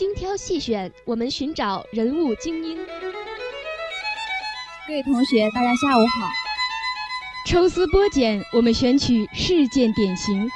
[0.00, 2.78] 精挑细选，我们寻找人物精英。
[4.86, 6.30] 各位同学，大家下午好。
[7.46, 10.50] 抽丝剥茧，我们选取事件典型。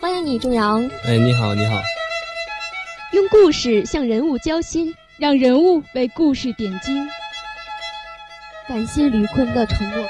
[0.00, 0.84] 欢迎你，仲阳。
[1.04, 1.80] 哎，你好，你好。
[3.12, 7.08] 用故事向人物交心，让人物为故事点睛。
[8.66, 10.04] 感谢吕坤的承诺。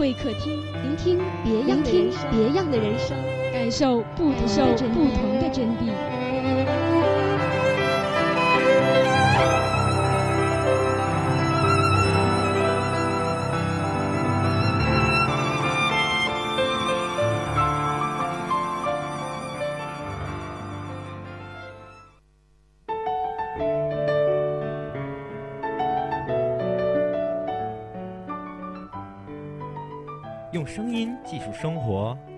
[0.00, 3.14] 会客厅，聆听别样的人生，别样的人生，
[3.52, 6.19] 感受不同受不同的真谛。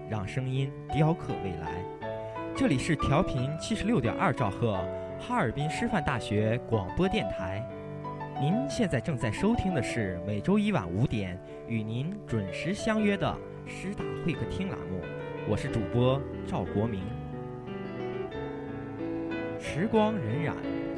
[0.09, 1.83] 让声音雕刻未来。
[2.55, 4.79] 这里是调频七十六点二兆赫，
[5.19, 7.67] 哈尔滨师范大学广播电台。
[8.41, 13.37] 您现在正在收听的是每周一晚五点与您准时相约的
[13.67, 15.01] 师大会客厅栏目，
[15.49, 17.03] 我是主播赵国明。
[19.59, 20.55] 时光荏苒，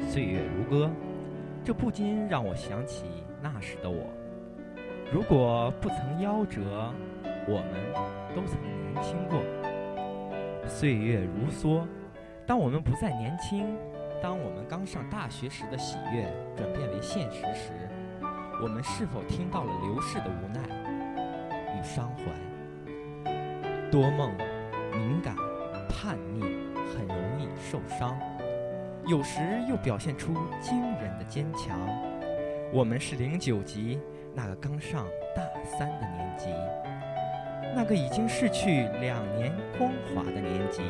[0.09, 0.89] 岁月如歌，
[1.63, 3.05] 这不禁让我想起
[3.41, 4.07] 那时的我。
[5.13, 6.91] 如果不曾夭折，
[7.47, 8.57] 我们都曾
[9.01, 9.41] 轻过。
[10.67, 11.85] 岁月如梭，
[12.45, 13.77] 当我们不再年轻，
[14.21, 17.71] 当我们刚上大学时的喜悦转变为现实时，
[18.61, 20.59] 我们是否听到了流逝的无奈
[21.77, 23.31] 与伤怀？
[23.91, 24.35] 多梦、
[24.91, 25.35] 敏感、
[25.87, 26.41] 叛逆，
[26.93, 28.17] 很容易受伤，
[29.05, 29.39] 有时
[29.69, 31.79] 又表现出惊人的坚强。
[32.73, 33.99] 我们是零九级。
[34.37, 36.49] 那个刚上大三的年级，
[37.75, 40.81] 那个已经逝去两年光华的年级。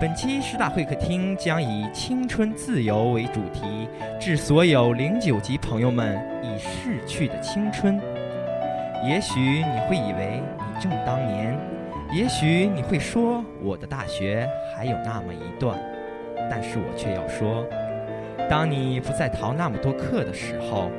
[0.00, 3.88] 本期师大会客厅将以“青春自由”为主题，
[4.20, 8.00] 致所有零九级朋友们已逝去的青春。
[9.04, 11.58] 也许你会以为你正当年，
[12.12, 15.78] 也许你会说我的大学还有那么一段，
[16.48, 17.66] 但是我却要说，
[18.48, 20.90] 当你不再逃那么多课的时候。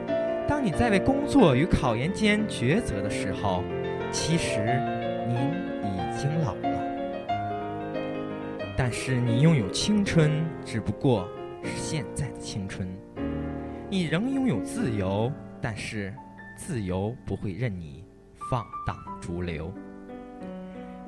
[0.47, 3.63] 当你在为工作与考研间抉择的时候，
[4.11, 4.79] 其实
[5.27, 5.38] 您
[5.83, 6.69] 已经老了。
[8.77, 11.27] 但是你拥有青春，只不过
[11.63, 12.88] 是现在的青春。
[13.89, 16.13] 你仍拥有自由，但是
[16.56, 18.03] 自由不会任你
[18.50, 19.73] 放荡逐流。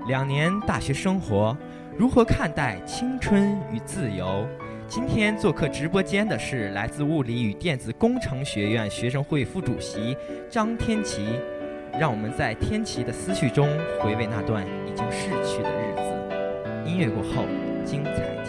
[0.07, 1.55] 两年大学生活，
[1.97, 4.47] 如何看待青春与自由？
[4.87, 10.17] 今天做客直播间的是来自物理与电子工程学院学生会副主席
[10.49, 11.39] 张天琪，
[11.99, 13.67] 让我们在天琪的思绪中
[13.99, 16.01] 回味那段已经逝去的日子。
[16.89, 17.45] 音乐过后，
[17.85, 18.40] 精彩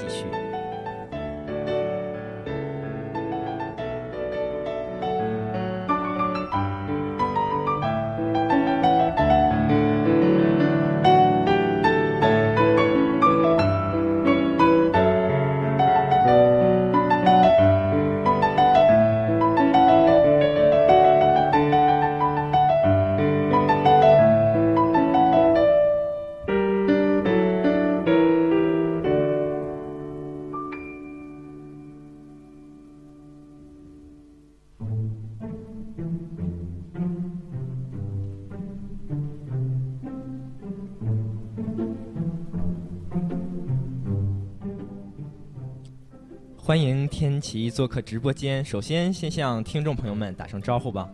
[47.52, 48.64] 迎天琪做客直播间。
[48.64, 51.06] 首先，先向听众朋友们打声招呼吧。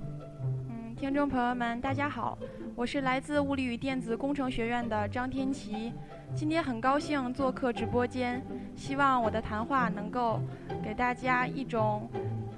[0.68, 2.38] 嗯，听众朋友们，大家好，
[2.76, 5.92] 我是来自物理与电子工程学院的张天琪，
[6.36, 8.40] 今天很高兴做客直播间，
[8.76, 10.40] 希望我的谈话能够
[10.80, 12.08] 给大家一种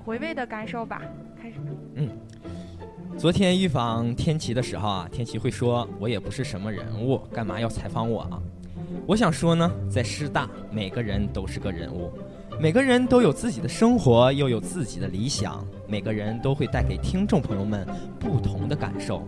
[0.05, 1.01] 回味的感受吧。
[1.41, 1.57] 开始。
[1.95, 2.11] 嗯，
[3.17, 8.43] 昨天预防天琪的时候啊，天琪会说：“我也不是什么人物，干嘛要采访我啊？”
[9.07, 12.13] 我想说呢，在师大，每个人都是个人物，
[12.61, 17.87] 每个人都有自己的生活，又有自己的理想，每个人都会带给听众朋友们
[18.19, 19.27] 不同的感受，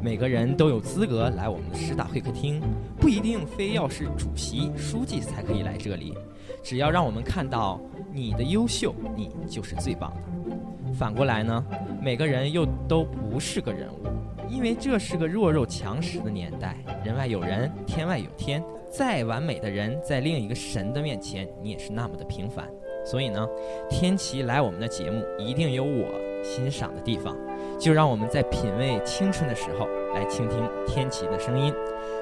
[0.00, 2.62] 每个人都有资格来我们的师大会客厅，
[2.98, 6.14] 不一定非要是主席、书记才可以来这里，
[6.62, 7.78] 只要让我们看到
[8.10, 10.94] 你的优秀，你就是最棒的。
[10.94, 11.62] 反过来呢，
[12.00, 14.06] 每个人又都不是个人物，
[14.48, 18.64] 因为这是个弱肉强食的年代，人外有人，天外有天。
[18.92, 22.68] 再完美的人，在另一个神的面前，你也是那么的平凡。
[23.06, 23.48] 所以呢，
[23.88, 26.06] 天琪来我们的节目，一定有我
[26.44, 27.34] 欣赏的地方。
[27.80, 31.72] 就让我们在品味青春的时候，来倾听天琪的声音。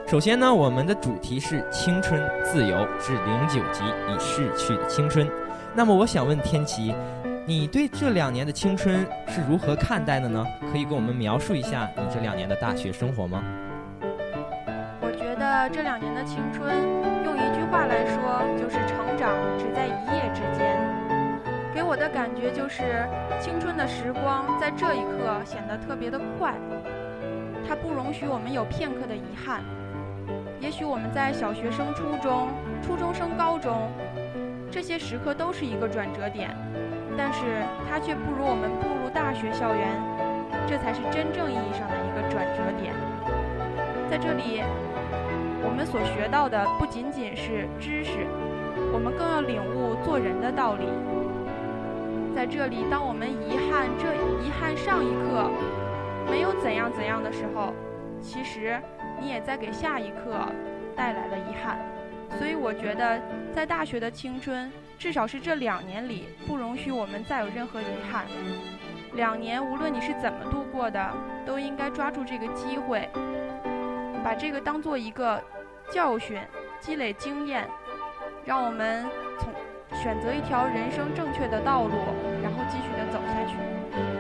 [0.07, 5.29] 首先呢，我们的主题是青春自由至零九级已逝去的青春。
[5.75, 6.95] 那么，我想问天琪，
[7.47, 10.47] 你对这两年的青春是如何看待的呢？
[10.71, 13.43] 可以给我们描述一下你这两年的大学生活吗？
[15.69, 16.75] 这两年的青春，
[17.25, 20.79] 用一句话来说，就是成长只在一夜之间。
[21.75, 23.07] 给我的感觉就是，
[23.41, 26.55] 青春的时光在这一刻显得特别的快，
[27.69, 29.63] 它不容许我们有片刻的遗憾。
[30.61, 32.49] 也许我们在小学升、初中、
[32.83, 33.91] 初中升高中，
[34.71, 36.51] 这些时刻都是一个转折点，
[37.17, 39.89] 但是它却不如我们步入大学校园，
[40.67, 42.95] 这才是真正意义上的一个转折点。
[44.11, 44.63] 在这里。
[45.71, 48.27] 我们所学到的不仅仅是知识，
[48.93, 50.85] 我们更要领悟做人的道理。
[52.35, 54.13] 在这里，当我们遗憾这
[54.45, 55.49] 遗憾上一刻
[56.29, 57.73] 没有怎样怎样的时候，
[58.21, 58.83] 其实
[59.21, 60.45] 你也在给下一刻
[60.97, 61.79] 带来了遗憾。
[62.37, 63.23] 所以，我觉得
[63.55, 68.27] 在大学的青春，至少是这两年里，不容许我们再有任何遗憾。
[69.15, 71.11] 两年，无论你是怎么度过的，
[71.47, 73.09] 都应该抓住这个机会。
[74.23, 75.43] 把这个当做一个
[75.91, 76.39] 教训，
[76.81, 77.67] 积累经验，
[78.45, 79.05] 让我们
[79.39, 79.53] 从
[80.01, 81.91] 选择一条人生正确的道路，
[82.43, 83.57] 然后继续的走下去。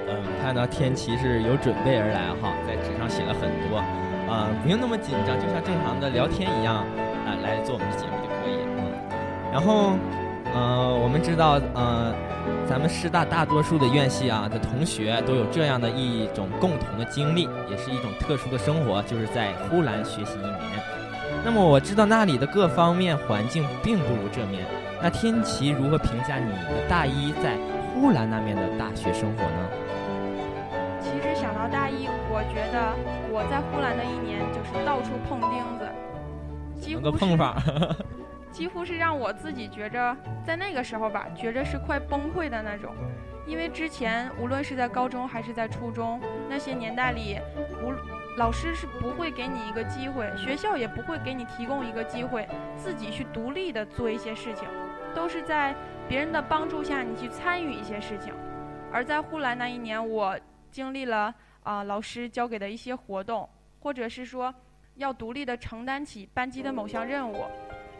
[0.08, 3.78] 嗯，看到天琪是有准备而来哈，在纸上写了很多，
[4.28, 8.82] 啊，不用那么紧张，就像正常的聊天一样，啊，来做我们的节目就可以了。
[9.52, 9.96] 然后，
[10.52, 12.14] 呃，我们知道，呃。
[12.66, 20.99] 咱们师大大多数的院系啊的同学都有这样的一种共同的经历，也是一种特殊的生活，就是在呼兰学习一年。
[21.44, 24.64] 那么我知道那里的各方面环境并不如这面，
[25.02, 27.56] 那天琪如何评价你的大一在
[27.94, 29.70] 呼兰那面的大学生活呢？
[31.00, 32.94] 其实想到大一，我觉得
[33.32, 35.88] 我在呼兰的一年就是到处碰钉子，
[36.80, 37.60] 几乎碰法。
[38.52, 42.92] 几乎是让我自己觉着，在那个时候吧，觉着是快崩溃的那种。
[43.46, 47.38] 因为之前无论是在高中还是在初中那些年代里，
[47.80, 47.90] 无
[48.40, 54.66] 老师是不会给你一个机会，学校也不会给你提供一个机会，自己去独立的做一些事情，
[55.14, 55.74] 都是在
[56.08, 58.32] 别人的帮助下你去参与一些事情。
[58.90, 63.46] 而在呼兰那一年，我经历了啊老师交给的一些活动，
[63.78, 64.52] 或者是说
[64.94, 67.44] 要独立的承担起班级的某项任务。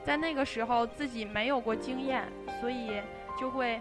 [0.03, 2.27] 在那个时候，自己没有过经验，
[2.63, 3.03] 所以
[3.39, 3.79] 就会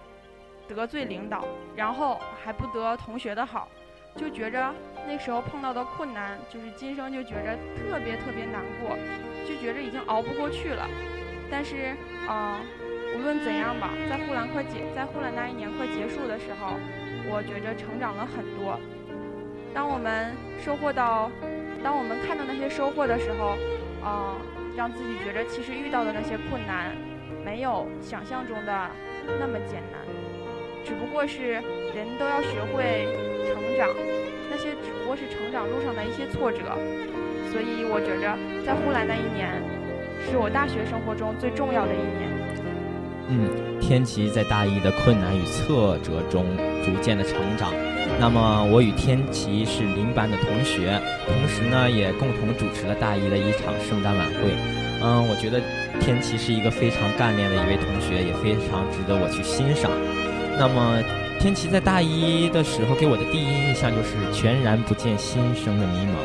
[0.67, 3.69] 得罪领导，然后还不得同学的好，
[4.15, 4.73] 就觉着
[5.07, 8.97] 那时候碰到的困难，就是今生就觉着特别特别难过，
[9.47, 10.87] 就觉着已经熬不过去了。
[11.49, 11.95] 但是
[12.27, 12.59] 啊，
[13.15, 16.75] 无论怎样吧，在呼兰快结，在呼兰那一年快结束的时候，
[17.29, 18.79] 我觉着成长了很多。
[19.73, 21.31] 当我们收获到，
[21.83, 23.57] 当我们看到那些收获的时候，
[24.03, 24.35] 啊。
[24.77, 26.95] 让自己觉着，其实遇到的那些困难，
[27.43, 28.89] 没有想象中的
[29.37, 29.99] 那么艰难，
[30.85, 31.53] 只不过是
[31.93, 33.09] 人都要学会
[33.53, 33.89] 成长，
[34.49, 36.59] 那些只不过是成长路上的一些挫折。
[37.51, 39.49] 所以我觉着，在呼兰那一年，
[40.29, 42.29] 是我大学生活中最重要的一年。
[43.31, 46.45] 嗯，天琪在大一的困难与挫折中
[46.85, 47.73] 逐渐的成长。
[48.19, 54.53] 那么，我与天琪是邻班的同学，同时呢，也共同主持了大一的一场圣诞晚会。
[55.01, 55.61] 嗯，我觉得
[55.99, 59.89] 天琪是一个非常干练的一位同学，也非常值得我去欣赏。
[60.57, 61.01] 那么，
[61.39, 66.19] 天琪在大一的时候给我的第一印象就是全然不见新生的迷茫。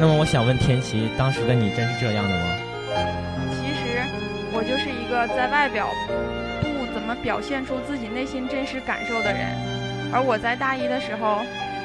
[0.00, 2.44] 那么，我想问天琪，当时的你真是这样的吗？
[3.54, 4.02] 其实，
[4.50, 5.86] 我就是一个在外表
[6.60, 9.46] 不怎么表现出自己内心真实感受的人。
[10.12, 11.38] 而我在大一的时候，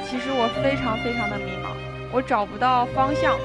[0.10, 1.78] 其实我非常非常的迷茫，
[2.12, 3.38] 我找不到方向，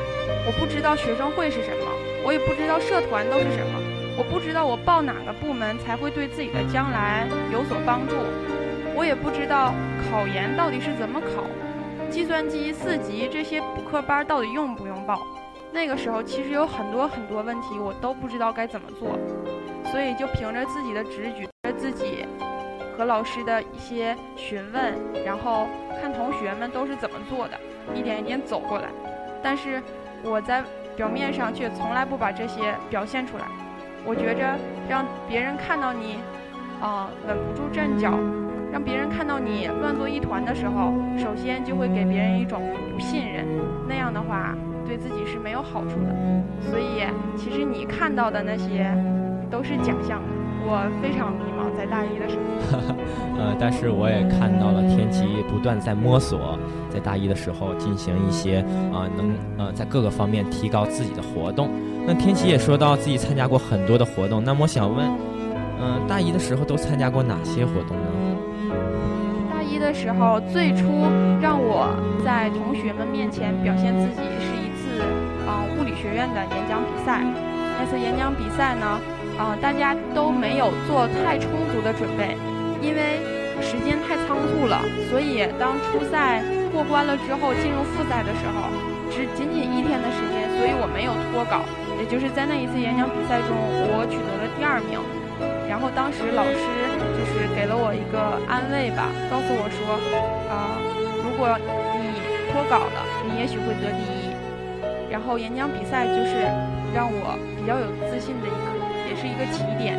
[0.48, 1.84] 我不知道学生会是什么，
[2.24, 3.76] 我也不知道社团都是什么，
[4.16, 8.16] 我不知道我报哪个部门才会对自己的将来有所帮助，
[8.96, 9.74] 我也不知道
[10.10, 11.44] 考研到底是怎么考，
[12.10, 15.20] 计算机四级这些补课班到底用不用报。
[15.70, 19.18] 那个时候其实有很多很多问题，我都不知道该怎么做，
[19.90, 22.24] 所以就凭着自己的直觉，自己
[22.96, 24.94] 和老师的一些询问，
[25.26, 25.68] 然后
[26.00, 27.60] 看同学们都是怎么做的，
[27.94, 28.88] 一点一点走过来。
[29.42, 29.82] 但是
[30.24, 30.64] 我在
[30.96, 33.44] 表面上却从来不把这些表现出来。
[34.06, 34.56] 我觉着
[34.88, 36.18] 让别人看到你，
[36.80, 38.12] 啊，稳不住阵脚，
[38.76, 42.60] 让别人看到你乱作一团的时候，首先就会给别人一种
[42.92, 43.46] 不信任。
[43.88, 44.54] 那样的话。
[44.86, 46.14] 对自己是没有好处的，
[46.60, 47.02] 所以
[47.36, 48.86] 其实你看到的那些
[49.50, 50.22] 都是假象。
[50.64, 52.94] 我非常迷茫，在大一的时候。
[53.36, 56.56] 呃，但是我也看到了天琪不断在摸索，
[56.88, 58.60] 在大一的时候进行一些
[58.94, 61.68] 啊，能呃在各个方面提高自己的活动。
[62.06, 65.04] 那天琪也说到自己参加过很多的活动，那么我想问，
[65.80, 68.06] 嗯，大一的时候都参加过哪些活动呢？
[69.78, 71.06] 的时候，最初
[71.40, 71.92] 让我
[72.24, 75.00] 在同学们面前表现自己是一次。
[75.46, 77.22] 嗯，物理学院的演讲比赛，
[77.78, 78.98] 那次演讲比赛呢，
[79.38, 82.36] 嗯，大家都没有做太充足的准备，
[82.82, 83.20] 因为
[83.62, 86.42] 时间太仓促了，所以当初赛
[86.72, 88.68] 过关了之后，进入复赛的时候，
[89.10, 91.62] 只仅仅一天的时间，所以我没有脱稿，
[92.00, 94.98] 也就是在那一次演讲比赛中，我取得了第二名。
[95.68, 96.85] 然后当时老师
[97.26, 99.98] 是给了我一个安慰吧，告诉我说，
[100.48, 100.78] 啊，
[101.22, 101.58] 如果
[101.98, 104.30] 你脱稿了，你也许会得第一。
[105.10, 106.46] 然后演讲比赛就是
[106.94, 108.66] 让我比较有自信的一个，
[109.08, 109.96] 也是一个起点。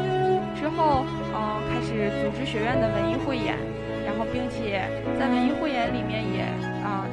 [0.55, 3.57] 之后，嗯，开始组织学院的文艺汇演，
[4.05, 4.84] 然后并且
[5.19, 6.43] 在文艺汇演里面也
[6.84, 7.05] 啊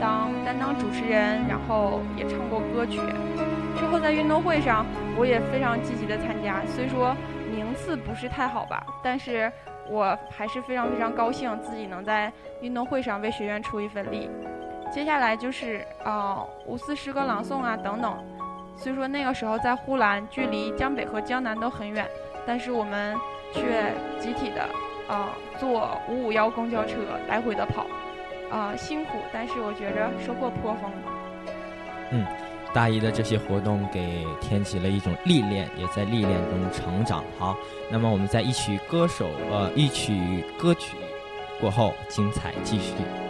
[0.00, 3.00] 当担当主持人，然后也唱过歌曲。
[3.78, 4.84] 之后在运动会上，
[5.16, 7.16] 我也非常积极的参加，虽说
[7.70, 9.50] 层次不是太好吧，但是
[9.88, 14.28] 我还是非常非常高兴自己能在运动会上为学院出一份力。
[14.90, 18.18] 接下来就是呃五四诗歌朗诵啊等等，
[18.76, 22.04] 虽说那个时候在呼兰，距离江北和江南都很远，
[22.44, 23.16] 但是我们
[23.52, 24.68] 却集体的
[25.06, 26.96] 呃坐五五幺公交车
[27.28, 27.86] 来回的跑，
[28.50, 30.90] 啊辛苦，但是我觉着收获颇丰。
[32.10, 32.26] 嗯，
[32.72, 37.24] 大一的这些活动给天起了一种历练，也在历练中成长。
[37.38, 37.56] 好，
[37.90, 40.96] 那么我们在一曲歌手呃一曲歌曲
[41.60, 43.29] 过后，精彩继续。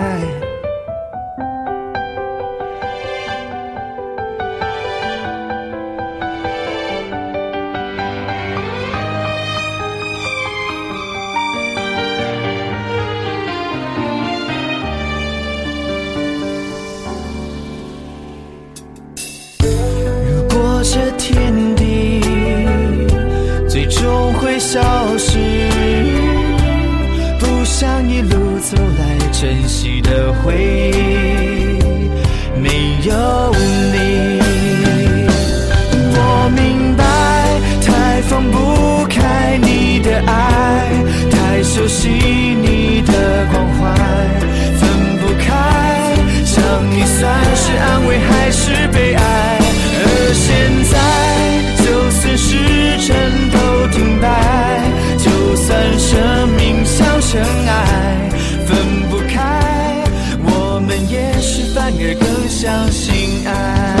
[57.81, 58.29] 爱
[58.65, 58.77] 分
[59.09, 60.03] 不开
[60.43, 64.00] 我们也许反而更相信爱。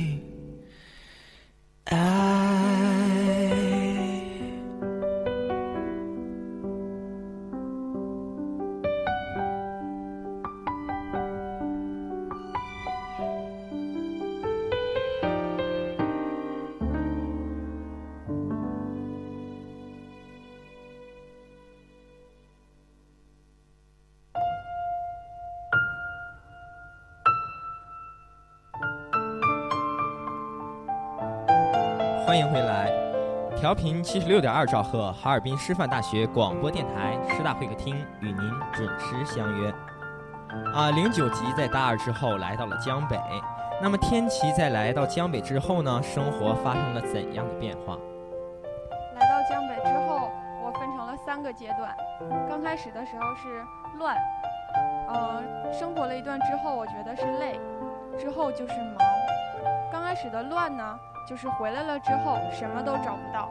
[1.91, 2.70] 爱。
[32.25, 32.91] 欢迎回来，
[33.57, 39.73] 调频七十六点二兆赫，哈尔滨师范大学广播电台师大会客厅与您准时相约。
[40.73, 43.19] 啊，零九级在大二之后来到了江北，
[43.81, 47.97] 那么天琪在来到江北之后呢，生活发生了怎样的变化？
[49.15, 50.29] 来到江北之后，
[50.63, 51.93] 我分成了三个阶段。
[52.47, 53.63] 刚开始的时候是
[53.97, 54.15] 乱，
[55.09, 57.59] 呃，生活了一段之后，我觉得是累，
[58.17, 58.97] 之后就是忙。
[59.91, 63.49] 刚开始的乱呢，就是回来了之后什么都找不到。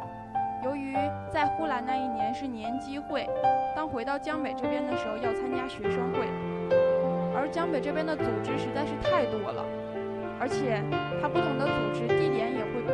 [0.62, 0.94] 由于
[1.32, 3.26] 在呼兰那一年是年机会，
[3.74, 6.28] 当回到江北这边的时候要参加学生会，
[7.34, 9.64] 而江北这边的组织实在是太多了，
[10.38, 10.84] 而且
[11.22, 12.84] 它不同的组织地点也会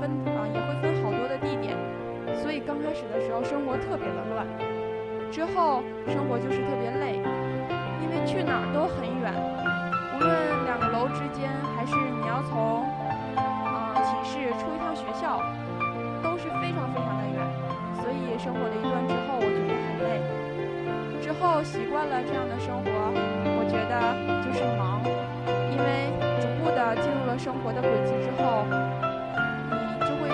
[0.00, 1.76] 分啊、也会分好多的地点，
[2.40, 4.48] 所以刚开始的时候生活特别的乱，
[5.30, 7.20] 之后生活就是特别累，
[8.00, 9.28] 因为去哪儿都很远，
[10.16, 10.32] 无论
[10.64, 12.88] 两个楼之间，还是你要从、
[14.58, 15.38] 出一趟学校，
[16.22, 17.38] 都是非常非常的远，
[18.00, 20.20] 所以生活了一段之后，我觉得很累。
[21.20, 23.94] 之后习惯了这样的生活，我觉得
[24.42, 24.98] 就是忙，
[25.70, 26.10] 因为
[26.42, 28.66] 逐步的进入了生活的轨迹之后，
[29.70, 30.26] 你就会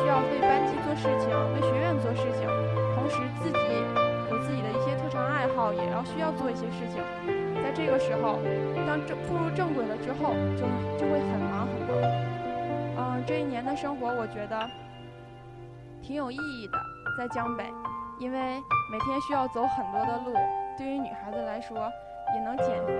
[0.00, 2.48] 需要为班级做事情，为学院做事情，
[2.96, 3.60] 同时自己
[4.30, 7.02] 有自己的一些特长爱好，也要需要做一些事情。
[7.62, 8.40] 在这个时候，
[8.86, 10.64] 当正步入正轨了之后，就
[10.96, 12.41] 就会很忙很忙。
[13.02, 14.68] 嗯、这一年的生活，我觉得
[16.00, 16.78] 挺有意义的，
[17.18, 17.64] 在江北，
[18.18, 18.38] 因为
[18.90, 20.34] 每天需要走很多的路，
[20.78, 21.76] 对于女孩子来说
[22.32, 22.94] 也能减肥，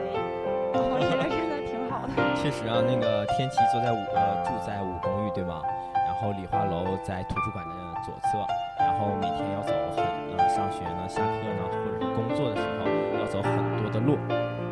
[0.75, 2.13] 我觉得真的挺好的。
[2.35, 4.03] 确实啊，那个天琪坐在五
[4.45, 5.63] 住在五公寓对吗？
[5.95, 8.45] 然后理化楼在图书馆的左侧，
[8.79, 10.05] 然后每天要走很
[10.37, 12.87] 呃上学呢、下课呢，或者是工作的时候
[13.19, 14.19] 要走很多的路。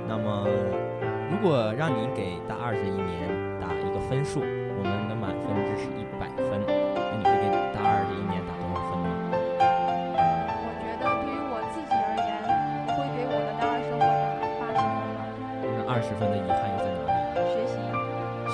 [0.07, 0.47] 那么，
[1.31, 4.43] 如果让你给大二这一年打一个分数，
[4.81, 6.73] 我们的满分值是一百分，那
[7.21, 9.09] 你会给大二这一年打多少分呢？
[9.61, 12.41] 我觉得对于我自己而言，
[12.97, 15.21] 会给我的大二生活打八十分吧。
[15.61, 17.45] 那二十分的遗憾又在哪里？
[17.53, 17.77] 学习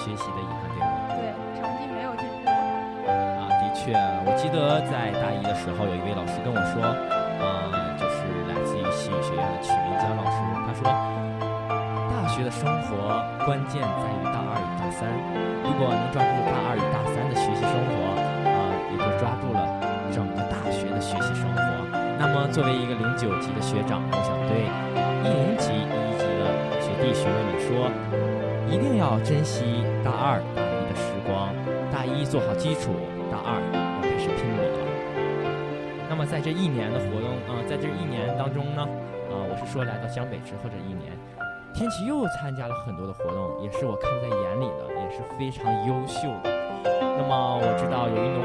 [0.03, 0.91] 学习的遗憾对吗？
[1.15, 2.51] 对成绩没有进步，
[3.07, 3.95] 啊，的确，
[4.27, 6.83] 我记得在大一的时候，有一位老师跟我说，
[7.39, 10.91] 呃，就是来自于西语学院的曲明江老师，他说，
[12.11, 14.59] 大学的生活关键在于大二
[14.91, 15.09] 三，
[15.65, 17.93] 如果能抓住大二与大三的学习生活，
[18.47, 18.51] 啊、
[18.91, 19.61] 也就抓住了
[20.13, 21.61] 整个大学的学习生活。
[22.19, 24.65] 那么，作为一个零九级的学长，我想对
[25.21, 26.43] 一零级、一一级的
[26.81, 27.93] 学弟学妹们说，
[28.69, 31.53] 一定要珍惜大二、大一的时光，
[31.93, 32.97] 大一做好基础，
[33.31, 34.81] 大二要开始拼搏了。
[36.09, 38.81] 那么在这一年的活动，啊、在这一年当中呢，
[39.29, 41.13] 啊、我是说来到江北之后这一年，
[41.77, 46.51] 天琪又参加了很多的活动，也是我看在眼里的，也是非常优秀的。
[47.19, 48.41] 那么我知道有运动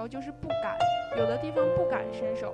[0.00, 0.76] 候就是不敢，
[1.18, 2.52] 有的地方不敢伸手。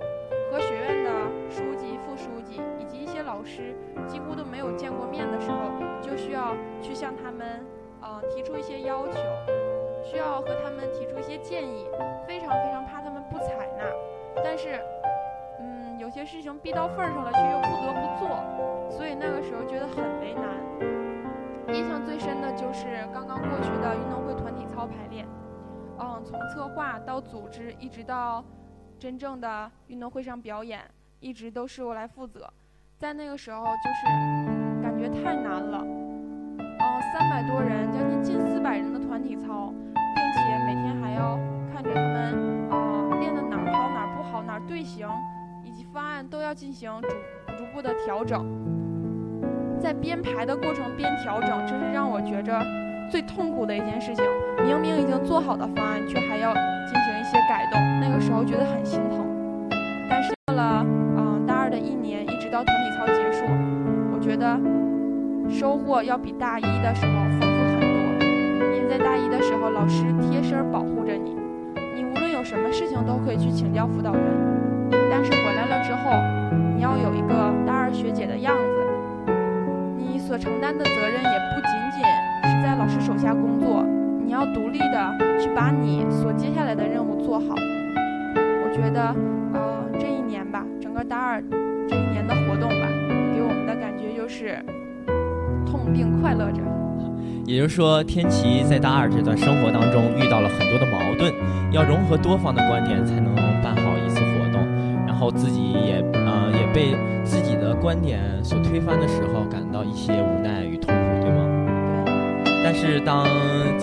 [0.51, 1.11] 和学院的
[1.51, 3.75] 书记、副书记以及一些老师
[4.07, 7.65] 几乎都没有见过面的时候，就需要去向他们
[8.01, 9.19] 呃提出一些要求，
[10.05, 11.87] 需要和他们提出一些建议，
[12.27, 13.85] 非常非常怕他们不采纳。
[14.43, 14.81] 但是，
[15.59, 20.45] 嗯，有些事情逼到份儿上了，却又不得不做，所以那个时候觉得很为难。
[21.75, 25.27] 印象最深的就是刚刚过去的运动会团体操排练，
[25.99, 28.45] 嗯，从策划到组织，一直到
[28.99, 30.81] 真正的运动会上表演，
[31.21, 32.49] 一直都是我来负责。
[32.99, 34.07] 在那个时候，就是
[34.83, 35.83] 感觉太难了。
[35.85, 41.39] 嗯，三百多人，将近近四百人的团体操，并且每天还要
[41.73, 45.09] 看着他们，呃，练的哪儿好哪儿不好，哪儿队形
[45.63, 47.09] 以及方案都要进行逐
[47.57, 48.45] 逐步的调整。
[49.79, 52.59] 在编排的过程边调整，真是让我觉着
[53.17, 54.23] 最痛苦的一件事情。
[54.63, 59.25] 明明已经做好的方案，却还要进行一些改动，那个时候觉得很心疼。
[60.07, 60.85] 但是到了
[61.17, 63.47] 嗯大二的一年，一直到团体操结束，
[64.13, 64.61] 我觉得
[65.49, 68.77] 收获要比大一的时候丰富很多。
[68.77, 71.35] 因为在大一的时候，老师贴身保护着你，
[71.95, 74.23] 你无论有什么事情都可以去请教辅导员。
[75.11, 76.21] 但是回来了之后，
[76.77, 79.33] 你要有一个大二学姐的样子。
[79.97, 82.03] 你所承担的责任也不仅仅
[82.67, 83.85] 在老师手下工作，
[84.25, 87.55] 你要独立的去把你所接下来的任务做好。
[87.55, 89.15] 我觉得，
[89.55, 91.41] 呃，这一年吧，整个大二
[91.89, 92.89] 这一年的活动吧，
[93.33, 94.59] 给我们的感觉就是
[95.65, 96.61] 痛并快乐着。
[97.47, 101.33] 也就是说，天琪在大二这段生活当中遇到了很多的矛盾，
[101.71, 104.61] 要融合多方的观点才能办好一次活动，
[105.07, 110.93] 然后自己也呃也被自己的观点所推翻的时候，感到一些无奈与痛，
[112.67, 113.25] 但是当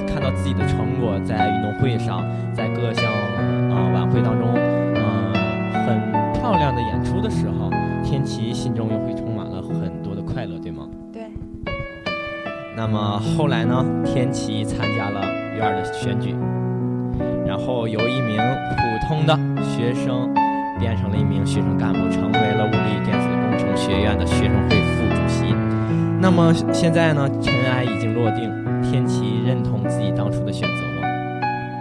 [0.06, 2.22] 看到自己的成果在运动会上，
[2.54, 3.06] 在各项
[3.72, 5.34] 啊晚会当中，嗯，
[5.88, 7.70] 很漂亮的演出的时候，
[8.04, 10.86] 天琪心中又会充满了很多的快乐，对吗？
[11.14, 11.32] 对。
[12.76, 13.86] 那么后来呢？
[14.04, 15.22] 天琪参加了
[15.56, 16.36] 院儿的选举，
[17.48, 20.30] 然后由一名普通的学生
[20.78, 25.56] 变成了一名学生干部，成为了物理电子工程学院的学生会副主席。
[26.20, 27.30] 那么现在呢？
[27.42, 28.50] 尘埃已经落定，
[28.94, 31.08] 天琪认同自己当初的选择吗？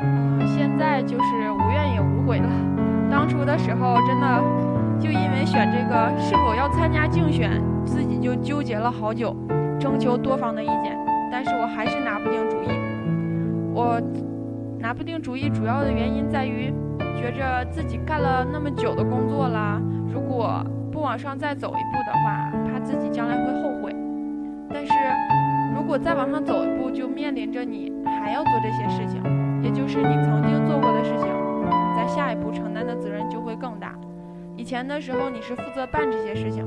[0.02, 2.48] 嗯，现在就是无怨也无悔了。
[3.12, 4.42] 当初的时候，真的
[4.98, 9.36] 就因为选这个是否要参加竞选，自己就纠结了好久。
[9.78, 10.96] 征求多方的意见，
[11.30, 12.68] 但是我还是拿不定主意。
[13.74, 14.00] 我
[14.78, 16.72] 拿不定主意，主要的原因在于，
[17.20, 19.78] 觉着自己干了那么久的工作了，
[20.10, 23.94] 如果不往上再走一步的话，怕自己将来会后悔。
[24.74, 24.92] 但是
[25.74, 29.22] 如果再往上走一步，就面临着你还要做这些事情，
[29.62, 31.26] 也就是你曾经做过的事情，
[31.96, 33.94] 在下一步承担的责任就会更大。
[34.56, 36.64] 以前的时候你是负责办这些事情，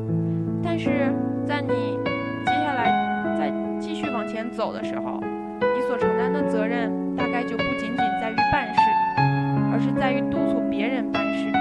[0.63, 1.13] 但是
[1.45, 1.97] 在你
[2.45, 3.53] 接下来再。
[3.77, 8.79] 继续往前走的时候，你所承担的责任大概就不仅仅在于办事，
[9.71, 11.51] 而是在于督促别人办事。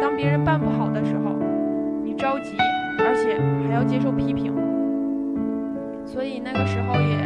[0.00, 1.34] 当别人办不好的时候，
[2.04, 2.54] 你着急，
[3.00, 4.54] 而且还要接受批评。
[6.14, 7.18] 所以那个时候也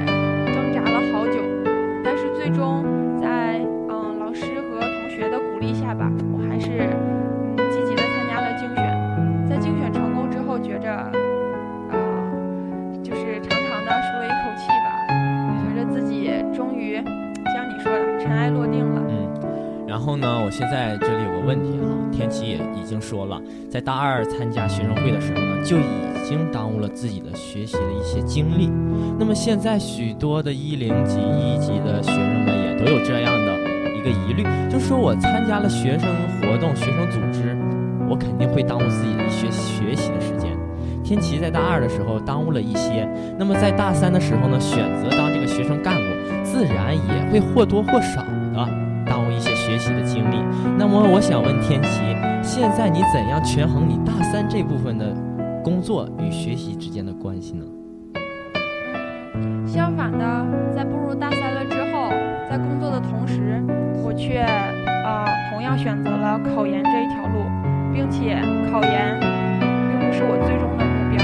[0.51, 1.39] 挣扎了好久，
[2.03, 2.83] 但是最终
[3.21, 9.47] 在嗯老师和同学的鼓励下吧，我还是嗯积极的参加了竞选。
[9.47, 10.91] 在竞选成功之后，觉着
[11.91, 11.99] 呃
[13.03, 14.89] 就是长长的舒了一口气吧，
[15.69, 18.19] 觉着自己终于像你说的。
[18.19, 19.03] 尘埃落定了。
[19.07, 20.41] 嗯，然后呢？
[20.43, 21.85] 我现在这里有个问题哈，
[22.19, 28.69] 天琪也已经说了，在大二参加学生会的时候呢，就已经耽误了自己的学习的一些精力。
[29.17, 33.55] 那么现在许多的一零级、一级的学生们也都有这样的
[33.97, 36.09] 一个疑虑，就说我参加了学生
[36.41, 37.57] 活动、学生组织，
[38.11, 40.59] 我肯定会耽误自己的学学习的时间。
[41.05, 46.03] 天琪在大二的时候耽误了一些，那么在大三的时候呢，选择当这个学生干部。
[46.43, 48.69] 自然也会或多或少的
[49.07, 50.43] 耽误一些学习的经历。
[50.79, 52.01] 那么，我想问天琪，
[52.43, 55.15] 现在你怎样权衡你大三这部分的
[55.63, 57.65] 工作与学习之间的关系呢？
[59.67, 60.25] 相反的，
[60.75, 62.09] 在步入大三了之后，
[62.49, 63.63] 在工作的同时，
[64.03, 67.45] 我却呃同样选择了考研这一条路，
[67.93, 68.41] 并且
[68.73, 71.21] 考研并不是我最终的目标。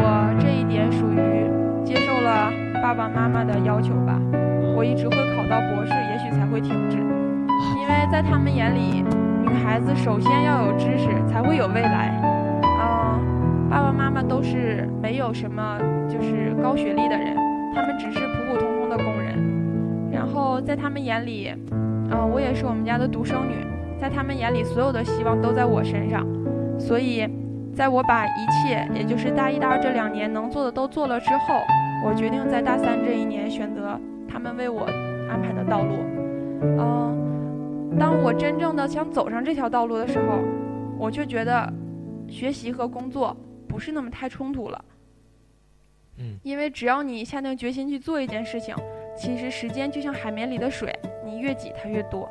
[0.00, 1.44] 我这一点属于
[1.84, 2.50] 接受了
[2.82, 4.18] 爸爸妈妈的要求吧。
[4.74, 6.96] 我一直会考到博士，也许才会停止，
[8.10, 9.04] 在他们眼里，
[9.42, 12.18] 女孩子首先要有知识，才会有未来。
[12.62, 17.36] 嗯，爸爸妈妈都是没有什么就是高学历的人，
[17.74, 20.10] 他们只是普普通通的工人。
[20.10, 23.54] 然后在他们眼里，嗯，我也是我们家的独生女，
[24.00, 26.26] 在他们眼里，所有的希望都在我身上。
[26.78, 27.28] 所以，
[27.74, 31.60] 在我把一切，也就是大一、大二这两年能做的都做了之后，
[32.04, 34.00] 我决定在大三这一年选择。
[34.26, 34.86] 他们为我
[35.30, 35.94] 安排的道路，
[36.62, 37.27] 嗯，
[37.98, 40.38] 当我真正的想走上这条道路的时候，
[40.96, 41.72] 我却觉得
[42.28, 44.84] 学习和工作不是那么太冲突了。
[46.18, 48.74] 嗯，因为只要你下定决心去做一件事情，
[49.16, 52.28] 其实时间就像海绵里的水，你越挤它越多。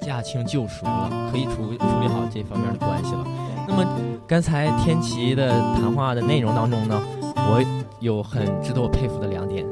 [0.00, 3.26] 驾轻就熟了，可以处处理好这方面的关系了。
[3.66, 3.84] 那么
[4.26, 7.02] 刚才天琪的谈话的内容当中呢，
[7.36, 7.62] 我
[8.00, 9.66] 有很值得我佩服的两点，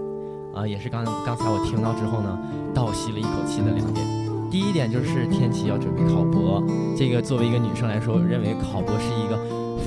[0.55, 2.39] 啊，也是刚刚才我听到之后呢，
[2.75, 4.24] 倒吸了一口气的两点。
[4.55, 6.63] 第一点就是天琪要准备考博，
[6.97, 9.37] 这个作为一个女生来说，认为考博是一个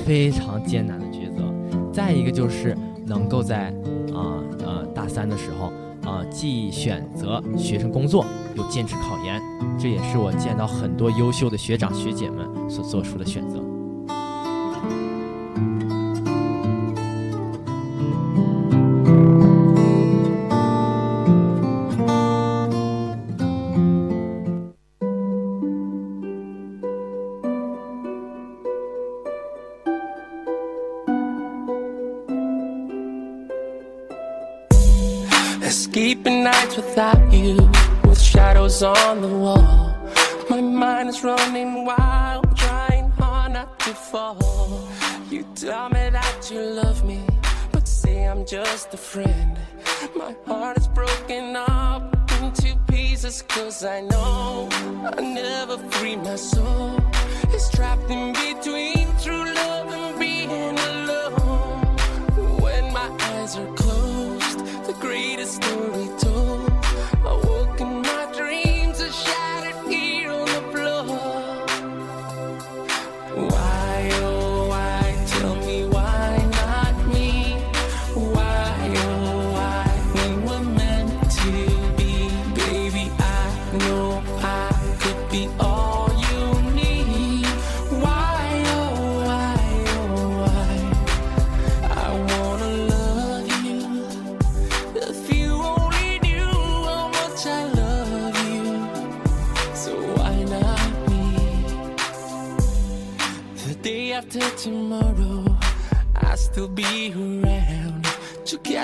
[0.04, 1.42] 非常艰难的抉择。
[1.90, 3.68] 再一个就是能够在
[4.14, 5.72] 啊呃大三的时候
[6.12, 8.26] 啊，既选择学生工作，
[8.56, 9.42] 又坚持考研，
[9.80, 13.64] 这也是我见到很多优秀的学长学姐们所做出的选择。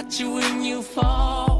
[0.09, 1.52] To you when you fall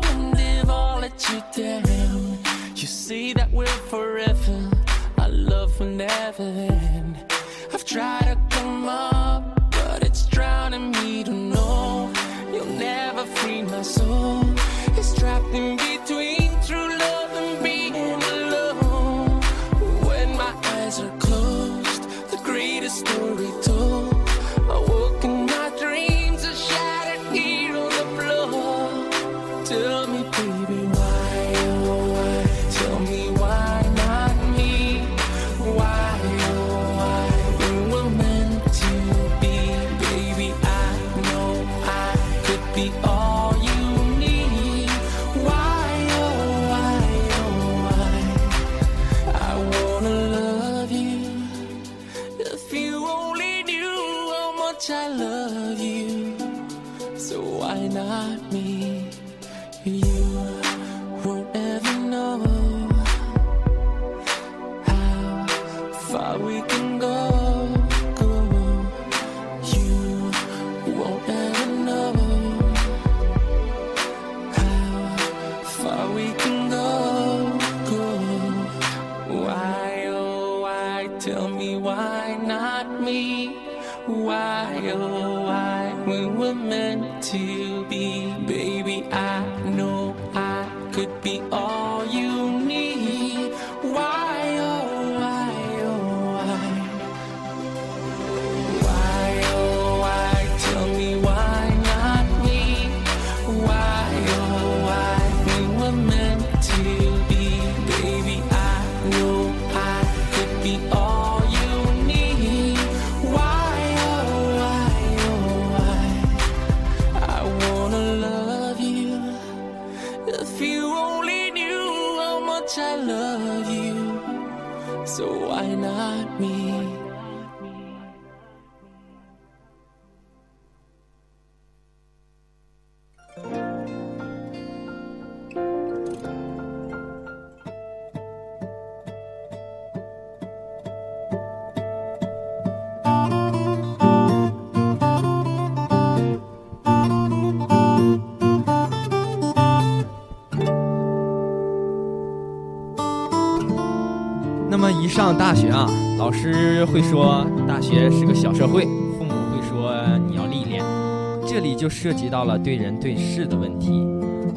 [162.04, 164.06] 涉及到了对人对事的问题。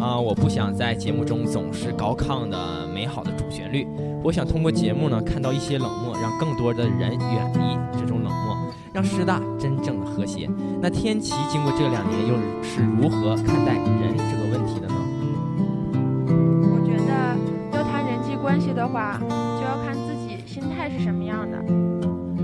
[0.00, 3.86] 啊，我不想在节目中总是高亢的美好的主旋律，
[4.24, 8.56] 我想通过节目呢，看到一些冷漠，让更多的人远离这种冷漠，
[8.92, 10.50] 让师大真正的和谐。
[10.82, 14.94] 那天琪经过这两年，又是如何看待人这个问题的呢？
[16.74, 21.62] 我觉得要谈人际关系的话，就要看自己心态是什么样的。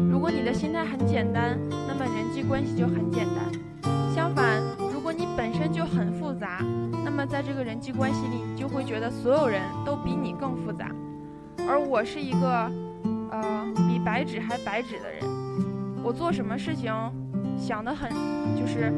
[0.08, 3.50] 如果你的心态很简单，那么人际关系就很简单。
[5.62, 6.64] 相反，如果你本身就很复杂，
[7.04, 10.90] 那么在这个人际关系里，你就会觉得所有人都比你更复杂。
[11.68, 12.70] 而我是一个，
[13.30, 15.22] 呃，比白纸还白纸的人。
[16.02, 16.92] 我做什么事情，
[17.56, 18.10] 想得很，
[18.56, 18.92] 就是，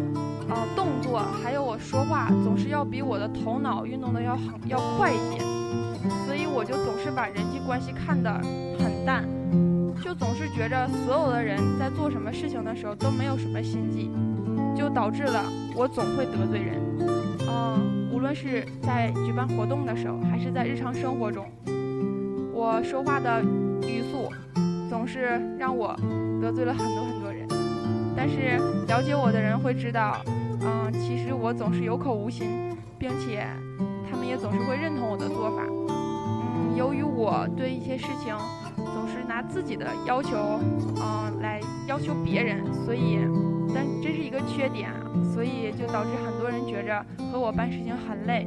[0.48, 5.38] 呃，动作还有我说话，总是要比我的头脑运动的要很要快一些。
[6.26, 8.32] 所以我就总是把人际关系看得
[8.78, 9.24] 很淡，
[10.02, 14.10] 就总是觉着所有的人在做什么事情的时候都没有什么心计，
[14.74, 15.44] 就导致了
[15.76, 16.80] 我总会得罪人。
[17.48, 21.46] 嗯，无论是在举办活动的时候，还是在日常生活中，
[22.52, 23.42] 我说话的
[23.82, 24.30] 语速
[24.88, 25.94] 总是让我
[26.40, 27.46] 得罪了很多很多人。
[28.16, 30.20] 但是了解我的人会知道，
[30.60, 33.46] 嗯，其实我总是有口无心，并且
[34.10, 35.64] 他们也总是会认同我的做法。
[35.66, 38.34] 嗯，由于我对一些事情
[38.76, 40.36] 总是拿自己的要求，
[40.96, 43.18] 嗯，来要求别人，所以，
[43.74, 44.90] 但这是一个缺点，
[45.32, 48.46] 所以就导致很多人觉着和我办事情很累，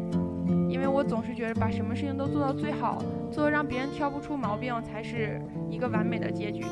[0.69, 6.63] 因为我总是觉得把什么事情都做到最好，做到让别人挑不出毛病才是一个完美的结局。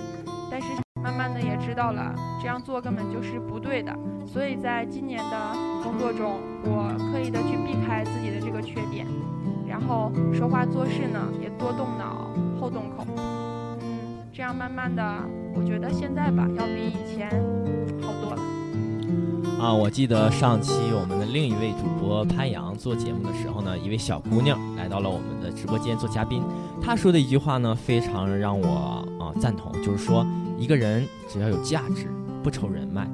[0.49, 0.67] 但是
[1.01, 3.93] 慢慢的也知道了这样做根本就是不对的，
[4.25, 9.05] 所以在今年的工作中，我刻意的去避开自己的这个缺点，
[9.67, 13.05] 然后说话做事呢也多动脑后动口，
[13.81, 15.03] 嗯，这样慢慢的，
[15.53, 17.29] 我觉得现在吧要比以前
[18.01, 18.24] 好多。
[19.59, 26.43] 啊，我记得上期我们的另一位主播潘阳做节目的时候呢，一位小姑娘来到了我们的直播间做嘉宾，
[26.81, 30.27] 她说的一句话呢，非常让我啊赞同，就是说
[30.59, 32.07] 一个人只要有价值，
[32.43, 33.09] 不愁人脉。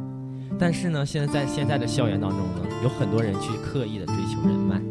[0.59, 4.81] 但是呢，现在在现在的校园当中呢，有很多人去刻意的追求人脉，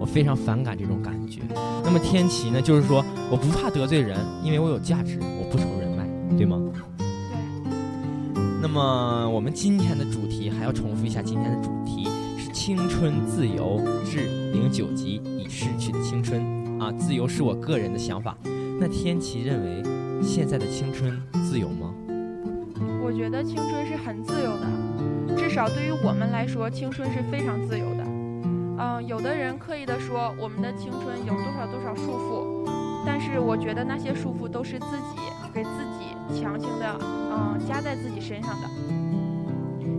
[0.00, 1.42] 我非常反感这种感觉。
[1.84, 6.58] 那么天琪呢，就是说我不怕得罪人，因为我有价值，我不愁人脉，对吗？
[8.64, 14.20] 那么我们今天的主题还要重复一下，今天的主题是青春自由至
[14.54, 16.42] 零九级已逝去的青春
[16.80, 18.34] 啊，自由是我个人的想法。
[18.80, 19.82] 那天琪认为
[20.22, 21.92] 现在的青春自由吗？
[23.04, 28.04] 我觉得青春是很自由的，至少对于我们来说，青春是非常自由的。
[28.78, 35.20] 嗯、有的人刻意的说我们的青春有多少多少束缚，但是我觉得那些束缚都是自己
[35.54, 38.68] 给自己强行的，嗯、加在自己身上的。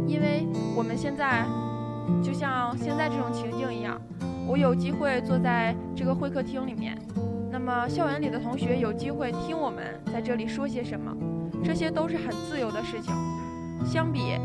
[0.05, 0.45] 因为
[0.75, 1.45] 我们现在
[2.21, 3.99] 就像现在这种情境一样，
[4.45, 6.97] 我有机会坐在这个会客厅里面，
[7.49, 11.15] 那么校园里的同学有机会听我们在这里说些什么。
[11.63, 13.13] 这些都是很自由的事情。
[13.83, 14.37] 相比，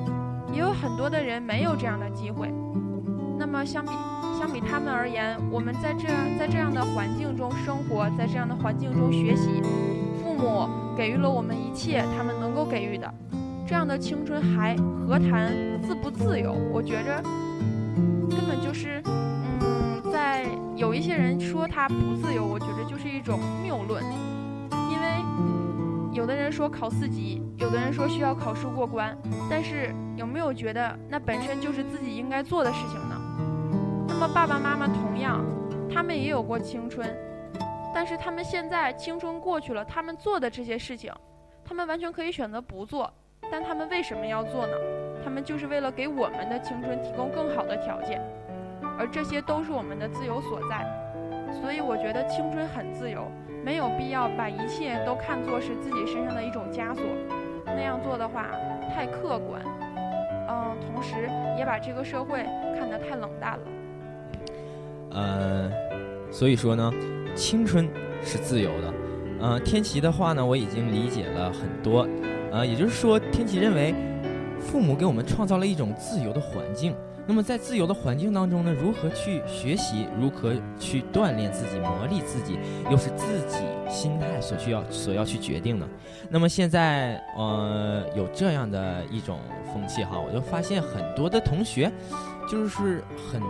[0.52, 2.50] 也有很多的人没有这样的机会。
[3.38, 3.90] 那么相比
[4.38, 6.08] 相比他们而言，我们在这
[6.38, 9.62] 在这样的环境中生活，在这样的环境中学习，
[10.22, 10.68] 父母
[11.00, 13.10] 给予了我们一切他们能够给予的，
[13.66, 16.52] 这样的青春还何谈自不自由？
[16.70, 17.22] 我觉着
[18.28, 20.44] 根本就是，嗯，在
[20.76, 24.04] 有一些人说他不自由，我觉着就是一种谬论，
[24.92, 25.24] 因为。
[26.12, 29.16] 有的人说考四级，有的人说需要考试过关，
[29.48, 33.16] 但是有没有觉得那本身就是自己应该做的事情呢？
[34.06, 35.42] 那么爸爸妈妈同样，
[35.90, 37.08] 他们也有过青春，
[37.94, 41.12] 但是他们现在青春过去了，他们做的这些事情，
[41.64, 43.12] 他们完全可以选择不做，
[43.50, 44.72] 但他们为什么要做呢？
[45.24, 48.20] 他们就是为了给我们的青春提供更好的条件，
[48.98, 50.86] 而这些都是我们的自由所在。
[51.60, 53.26] 所以我觉得青春很自由。
[53.62, 57.04] 没有必要把一切都看作是自己身上的一种枷锁，
[57.66, 58.46] 那样做的话
[58.94, 59.60] 太客观，
[60.48, 61.28] 嗯，同时
[61.58, 62.44] 也把这个社会
[62.78, 63.66] 看得太冷淡了。
[65.10, 65.70] 呃，
[66.32, 66.90] 所以说呢，
[67.34, 67.88] 青春
[68.24, 68.94] 是自由的。
[69.40, 72.06] 呃，天琪的话呢，我已经理解了很多。
[72.52, 73.94] 呃，也就是说，天琪认为，
[74.60, 76.94] 父母给我们创造了一种自由的环境。
[77.26, 82.58] 那么在自由的环境当中呢，如何去学习，如何去锻炼自己、磨砺自己，
[82.90, 83.58] 又是自己
[83.88, 85.86] 心态所需要、所要去决定的。
[86.28, 89.38] 那么现在，呃，有这样的一种
[89.72, 91.92] 风气哈，我就发现很多的同学，
[92.50, 93.40] 就是很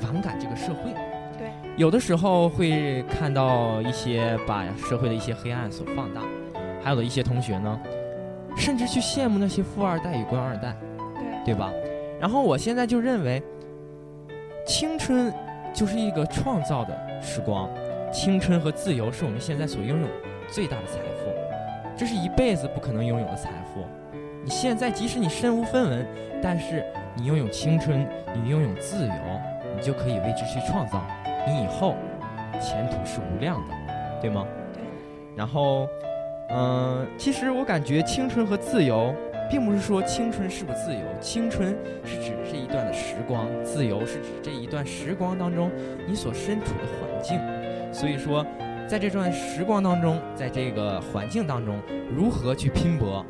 [0.00, 0.94] 反感这个社会。
[1.76, 6.22] 有的时候会看到一些把社会的一些黑暗所放大，
[6.82, 7.78] 还有的一些同学呢，
[8.56, 10.74] 甚至去羡慕那些富二代与官二代。
[11.44, 11.70] 对，对吧？
[12.18, 13.42] 然后我现在就认为，
[14.66, 15.30] 青春
[15.74, 17.68] 就是一个创造的时光，
[18.10, 20.08] 青春和自由是我们现在所拥有
[20.48, 21.30] 最大的财富，
[21.94, 23.84] 这是一辈子不可能拥有的财富。
[24.42, 26.06] 你现在即使你身无分文，
[26.42, 26.82] 但是
[27.14, 29.12] 你拥有青春，你拥有自由，
[29.76, 31.04] 你就可以为之去创造，
[31.46, 31.94] 你以后
[32.60, 33.74] 前途是无量的，
[34.20, 34.46] 对吗？
[34.74, 34.82] 对。
[35.36, 35.88] 然后，
[36.48, 39.14] 嗯、其实我感觉青春和自由，
[39.50, 45.70] 并不是说青春是不自由，青春是指这一段的时光，自由是指这一段时光当中
[46.08, 47.40] 你所身处的环境。
[47.92, 48.44] 所以说，
[48.88, 51.80] 在这段时光当中，在这个环境当中，
[52.10, 53.24] 如何去拼搏，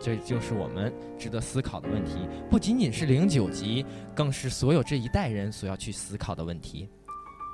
[0.00, 2.26] 这就是我们值得思考的问题。
[2.50, 3.84] 不仅仅是零九级，
[4.14, 6.88] 更是所有这一代人所要去思考的问题。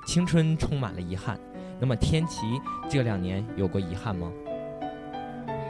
[0.09, 1.39] 青春充满了遗憾，
[1.79, 2.47] 那么天琪
[2.89, 4.33] 这两年有过遗憾吗？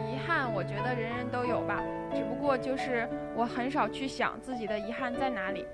[0.08, 1.82] 遗憾，我觉得人人都有吧，
[2.14, 5.66] 只不过就是我很少去想自己的遗憾在哪里。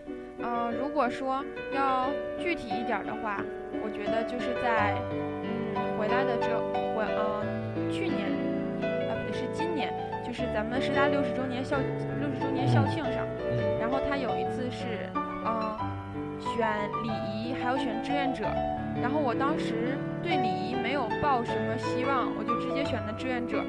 [0.42, 1.44] 呃，如果说
[1.74, 2.08] 要
[2.38, 3.36] 具体一点儿的话，
[3.84, 6.48] 我觉得就是在嗯回来的这
[6.96, 7.44] 回呃
[7.92, 8.32] 去年
[8.80, 9.92] 啊不对是今年，
[10.26, 11.76] 就是咱们师大六十周年校
[12.18, 15.06] 六十周年校庆上，嗯然后他有一次是
[15.44, 15.78] 呃
[16.54, 18.44] 选礼仪还有选志愿者，
[19.02, 23.64] 然后我当时对礼仪没有抱什么希望，我就直接选的志愿者。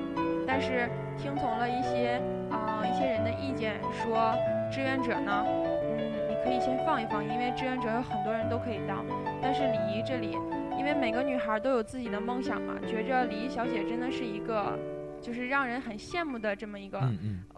[0.46, 2.22] 但是听从了一些
[2.52, 4.36] 啊、呃一些人的意见，说
[4.72, 9.04] 志愿者呢，嗯，你可以先放一放，因为志愿者有很多人都可以当。
[9.42, 10.38] 但是礼仪这里，
[10.78, 14.78] 因为每个女孩都有自己的梦想嘛，觉着礼仪小姐真的是一个
[15.20, 17.02] 就是让人很羡慕的这么一个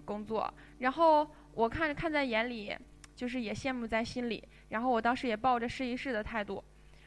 [0.06, 0.50] 工作。
[0.80, 2.74] 然后我看看在眼里，
[3.18, 4.41] 就是也羡慕在心里。
[4.70, 6.63] 然后我当时也抱着试一试的态度，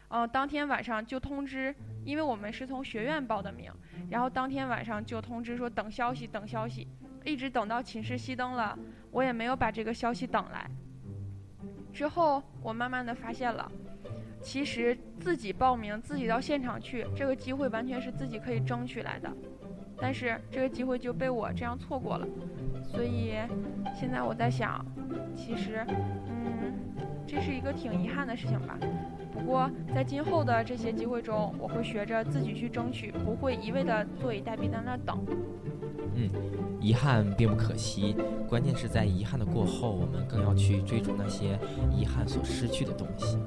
[0.08, 1.72] 呃，当天晚上就通知，
[2.04, 3.70] 因为我们是从学院报的名，
[4.11, 6.88] 然后当天晚上就通知说等消息，等消息，
[7.24, 8.76] 一直等到寝室熄灯了，
[9.12, 10.68] 我也没有把这个消息等来。
[11.92, 13.70] 之后我慢慢的发现了，
[14.42, 19.32] 其实自己报名，自己到现场去，这个机会完全是自己可以争取来的，
[19.96, 22.26] 但是这个机会就被我这样错过了，
[22.93, 23.34] 所以
[23.99, 24.84] 现在我在想，
[25.36, 25.84] 其实，
[26.28, 26.74] 嗯，
[27.26, 28.78] 这是一个挺遗憾的事情吧。
[29.32, 35.18] 不过在今后的这些机会中，我会学着自己去争取，不会一味的坐以待毙在那儿等。
[36.80, 38.16] 遗憾并不可惜，
[38.49, 41.59] 关键是在遗憾的过后，我们更要去追逐那些
[41.91, 43.38] 遗憾所失去的东西。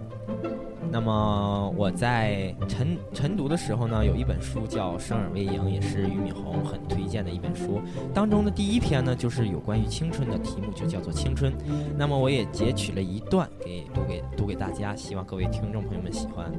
[0.93, 7.81] 那么我在晨晨读的时候呢，有一本书叫《生而为赢》，也是俞敏洪很推荐的一本书。
[8.13, 11.51] 当中的第一篇呢，就是有关于青春的题目，就叫做《青春》。
[11.97, 16.51] 那么我也截取了一段给读给读给大家，希望各位听众朋友们喜欢。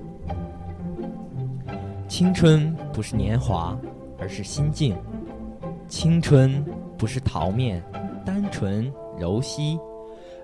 [2.09, 3.79] 青春不是年华，
[4.19, 4.97] 而是心境。
[5.87, 6.65] 青春
[6.99, 7.81] 不是桃面、
[8.27, 9.79] 单纯、柔细，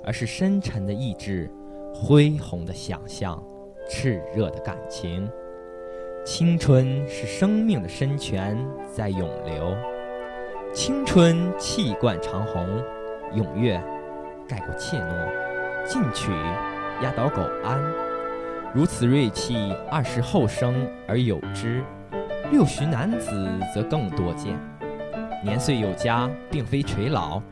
[0.05, 1.51] 而是深沉的意志、
[1.93, 3.43] 恢宏的想象、
[3.91, 5.29] 炽热的感情。
[6.25, 8.57] 青春是生命的深泉
[8.95, 9.77] 在涌流，
[10.73, 12.65] 青春气贯长虹，
[13.35, 13.83] 踊跃
[14.47, 16.31] 盖过怯懦，进取
[17.03, 17.81] 压倒苟安。
[18.73, 21.83] 如此锐气，二十后生而有之，
[22.53, 24.57] 六旬男子则更多见。
[25.43, 27.43] 年岁有加，并非垂老；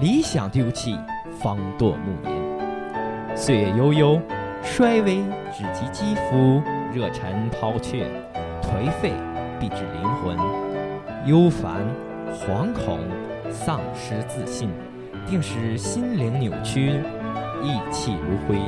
[0.00, 0.98] 理想丢弃，
[1.40, 3.36] 方堕暮年。
[3.36, 4.20] 岁月悠悠，
[4.66, 6.60] 衰微只及肌肤，
[6.92, 8.04] 热忱抛却，
[8.60, 9.12] 颓废
[9.60, 10.36] 必致灵魂。
[11.24, 11.80] 忧烦、
[12.34, 12.98] 惶恐、
[13.50, 14.68] 丧失自信，
[15.24, 17.00] 定使心灵扭曲，
[17.62, 18.60] 意气如灰。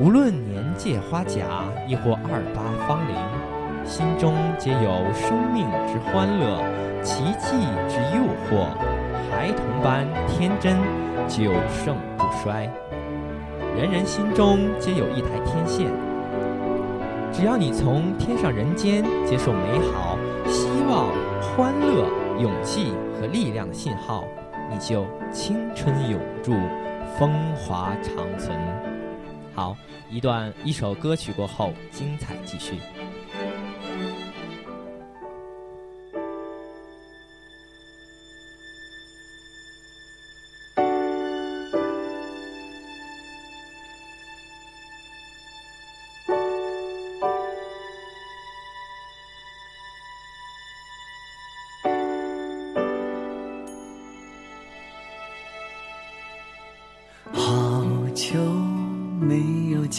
[0.00, 1.44] 无论年届花甲，
[1.86, 6.58] 亦或二八芳龄，心中皆有生命之欢乐。
[7.02, 7.54] 奇迹
[7.86, 8.66] 之诱惑，
[9.30, 10.78] 孩童般天真，
[11.28, 12.68] 久盛不衰。
[13.76, 15.90] 人人心中皆有一台天线，
[17.32, 20.16] 只要你从天上人间接受美好、
[20.46, 21.08] 希望、
[21.42, 22.08] 欢乐、
[22.40, 24.24] 勇气和力量的信号，
[24.70, 26.52] 你就青春永驻，
[27.18, 28.56] 风华长存。
[29.56, 29.76] 好，
[30.08, 32.74] 一段一首歌曲过后，精彩继续。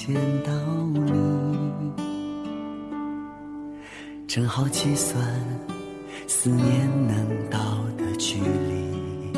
[0.05, 0.51] 见到
[0.93, 1.01] 你，
[4.27, 5.19] 正好计算
[6.27, 7.59] 思念能到
[7.97, 9.33] 的距离。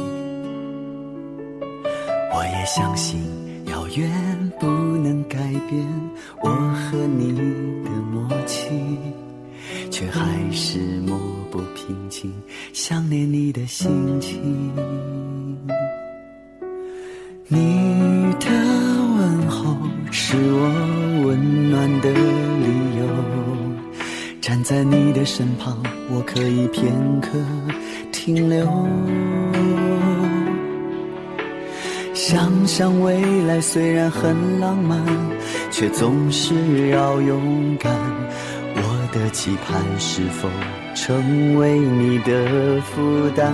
[2.33, 3.21] 我也相信
[3.67, 5.37] 遥远不能改
[5.69, 5.87] 变
[6.43, 7.31] 我和你
[7.85, 8.67] 的默契，
[9.89, 11.17] 却还是抹
[11.49, 12.33] 不平静
[12.73, 15.16] 想念你的心情。
[25.37, 25.77] 身旁，
[26.09, 27.37] 我可以片刻
[28.11, 28.65] 停留。
[32.15, 34.99] 想想未来虽然很浪漫，
[35.69, 37.93] 却总是要勇敢。
[38.77, 40.49] 我的期盼是否
[40.95, 43.53] 成为你的负担？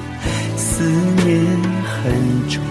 [0.61, 0.83] 思
[1.25, 1.43] 念
[1.83, 2.61] 很重。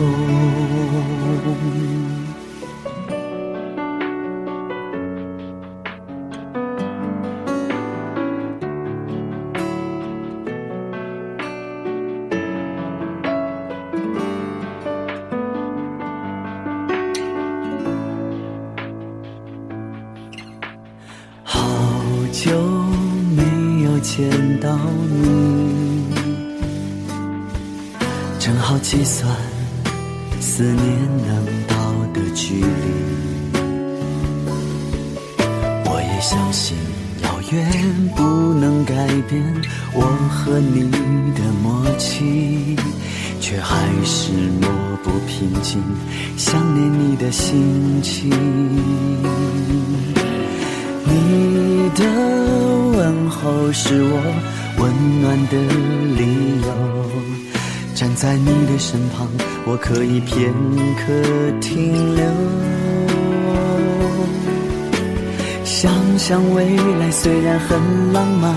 [67.59, 68.55] 很浪漫，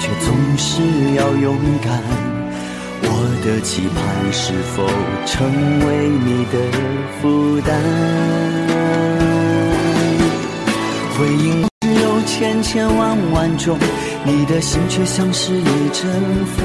[0.00, 0.82] 却总是
[1.16, 2.02] 要勇敢。
[3.04, 3.08] 我
[3.44, 4.86] 的期盼是否
[5.26, 5.44] 成
[5.86, 6.54] 为你的
[7.20, 7.70] 负担？
[11.18, 13.78] 回应只有千千万万种，
[14.24, 16.10] 你的心却像是一阵
[16.56, 16.58] 风。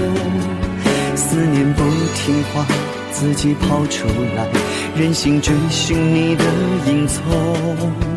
[1.16, 1.84] 思念不
[2.16, 2.66] 听话，
[3.12, 4.48] 自己跑出来，
[4.96, 6.44] 任性追寻你的
[6.88, 8.17] 影踪。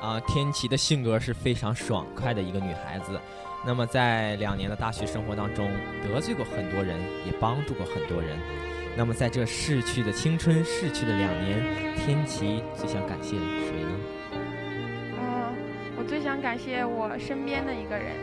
[0.00, 3.20] 啊，天琪的性格是非常爽快的一个女孩子。
[3.64, 5.70] 那么在两年的大学生活当中，
[6.02, 8.38] 得罪过很多人，也帮助过很多人。
[8.96, 11.62] 那么在这逝去的青春、逝去的两年，
[11.96, 13.90] 天琪最想感谢谁呢？
[15.20, 15.54] 嗯，
[15.98, 18.16] 我最想感谢我身边的一个人，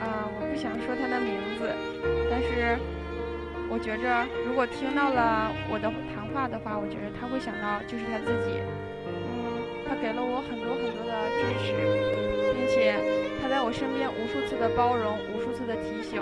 [0.00, 1.74] 啊、我不想说他的名字，
[2.30, 2.78] 但是
[3.68, 8.62] 我觉着如果听到了我的谈话的话，我觉得他会想到就是他自己，
[10.04, 11.72] 给了我很多很多的支持，
[12.52, 12.92] 并且
[13.40, 16.20] 他在我身边无数次的包容，无数次的提醒。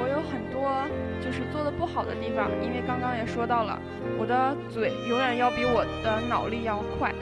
[0.00, 0.64] 我有很多
[1.20, 3.76] 就是做的不好的地方，因为刚刚也说到了，
[4.16, 7.12] 我的嘴永远要比我的脑力要快，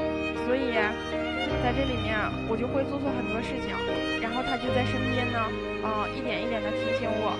[0.46, 0.78] 所以
[1.66, 2.14] 在这里面
[2.46, 3.74] 我就会做错很多事情，
[4.22, 5.42] 然后他就在身边呢，
[5.82, 7.34] 啊，一点一点的提醒我，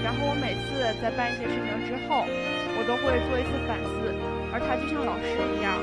[0.00, 4.08] 然后我每次在办一些事情之后，我都会做一次反思，
[4.56, 5.76] 而他就像老师一样，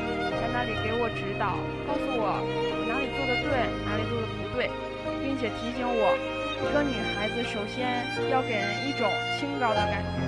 [0.53, 1.57] 那里给我指导，
[1.89, 2.37] 告诉我
[2.85, 4.69] 哪里做的对，哪里做的不对，
[5.25, 6.13] 并且提醒我。
[6.63, 9.03] 一个女孩子首先要给人一种
[9.35, 10.21] 清高的感觉，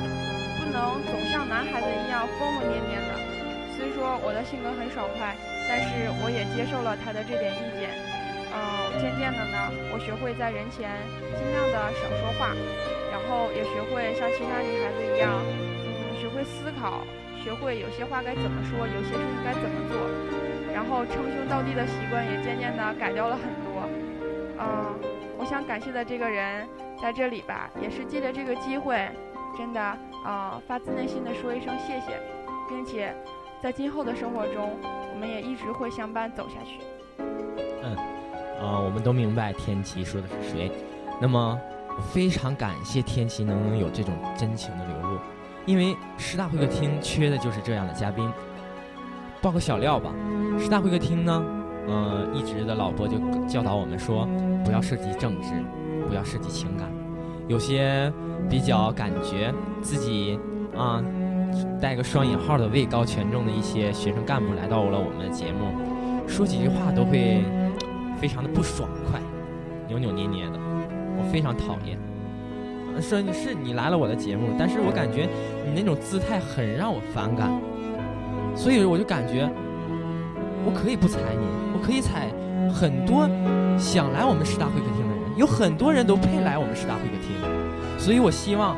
[0.59, 3.13] 不能总像男孩子一样疯疯癫癫的。
[3.77, 5.31] 虽说我的性格很爽快，
[5.69, 7.93] 但是我也接受了他的这点意见。
[8.51, 8.59] 嗯，
[8.99, 10.91] 渐渐的呢，我学会在人前
[11.37, 12.51] 尽量的少说话，
[13.13, 15.39] 然后也学会像其他女孩子一样，
[15.87, 17.05] 嗯，学会思考，
[17.45, 20.09] 学会有些话该怎么说，有些事情该怎么做，
[20.73, 23.85] 然后称兄道弟的习惯也渐渐的改掉了很多。
[24.57, 24.95] 嗯。
[25.37, 26.65] 我想感谢的这个人
[26.99, 29.07] 在这里吧，也是借着这个机会，
[29.55, 29.79] 真的
[30.25, 32.19] 啊，发自内心的说一声谢谢，
[32.67, 33.13] 并且
[33.61, 34.71] 在今后的生活中，
[35.13, 36.79] 我们也一直会相伴走下去。
[37.83, 37.95] 嗯，
[38.59, 40.71] 啊，我们都明白天琪说的是谁。
[41.21, 41.59] 那么，
[42.11, 44.94] 非常感谢天琪能有这种真情的流，
[45.65, 48.29] 因为师大会客厅缺的就是这样的嘉宾。
[49.41, 50.11] 报个小料吧，
[50.59, 51.43] 师大会客厅呢？
[51.87, 54.27] 嗯，一直的老伯就教导我们说，
[54.63, 55.49] 不要涉及政治，
[56.07, 56.89] 不要涉及情感。
[57.47, 58.11] 有些
[58.49, 59.53] 比较感觉
[59.83, 60.39] 自己
[60.75, 61.03] 啊，
[61.79, 67.43] 带个双引号的位高权重的一些学生干部来到了我们的节目，说几句话都会
[68.19, 69.19] 非常的不爽快，
[69.87, 70.59] 扭扭捏捏的，
[71.17, 71.99] 我非常讨厌。
[73.01, 75.27] 说是你来了我的节目，但是我感觉
[75.65, 77.49] 你那种姿态很让我反感，
[78.55, 79.49] 所以我就感觉。
[80.67, 81.45] 我可以不踩你，
[81.77, 82.33] 我可以踩
[82.73, 83.29] 很多
[83.77, 87.37] 想来我们师大会客厅的人，有很多人都配来我们师大会客厅，
[87.99, 88.75] 所以我希望，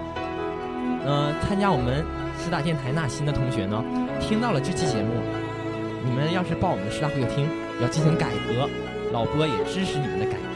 [1.07, 2.03] 嗯，参加我们
[2.43, 3.81] 师大电台纳新的同学呢，
[4.19, 5.15] 听到了这期节目，
[6.03, 7.47] 你们要是报我们的师大会客厅，
[7.81, 8.67] 要进行改革，
[9.13, 10.46] 老波也支持你们的改革，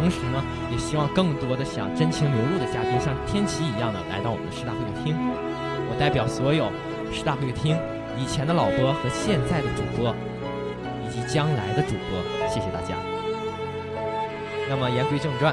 [0.00, 0.42] 同时呢，
[0.72, 5.14] 也希望更多的想真情流露的嘉宾，像天琪一样的来到我们的师大会客厅，
[5.92, 6.72] 我代表所有
[7.12, 7.76] 师大会客厅
[8.16, 10.14] 以前的老播和现在的主播。
[11.04, 12.94] 以及将来的主播，谢谢大家。
[14.68, 15.52] 那么言归正传，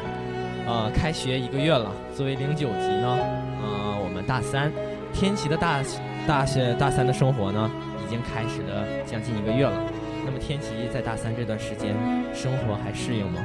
[0.68, 3.18] 呃，开学一个月了，作为零九级呢，
[3.60, 4.72] 呃，我们大三，
[5.12, 5.82] 天琪的大
[6.28, 7.72] 大学大三的生活呢，
[8.06, 9.82] 已经开始了将近一个月了。
[10.24, 11.95] 那么天琪在大三这段时间，
[12.36, 13.41] 生活还适应吗？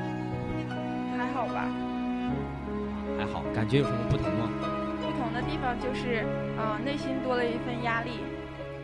[3.62, 4.50] 感觉有什么不同吗？
[5.00, 6.26] 不同的地方就是，
[6.58, 8.18] 呃，内心多了一份压力，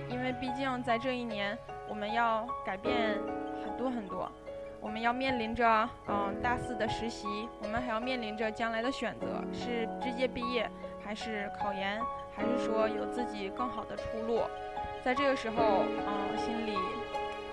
[0.09, 1.59] 因为毕竟在这一年。
[1.89, 3.19] 我们要改变
[3.65, 4.31] 很多很多，
[4.81, 7.27] 我们要面临着嗯大四的实习，
[7.61, 10.71] 我们还要面临着将来的选择，是直接毕业，
[11.05, 12.01] 还是考研，
[12.37, 14.43] 还是说有自己更好的出路？
[15.03, 16.75] 在这个时候，嗯，心里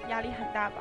[0.09, 0.75] 压力很大吧。